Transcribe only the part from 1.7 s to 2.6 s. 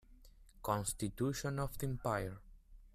the empire.